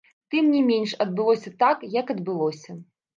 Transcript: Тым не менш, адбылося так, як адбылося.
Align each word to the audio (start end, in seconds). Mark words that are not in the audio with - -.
Тым 0.33 0.45
не 0.53 0.61
менш, 0.69 0.93
адбылося 1.05 1.51
так, 1.65 1.83
як 1.99 2.05
адбылося. 2.15 2.71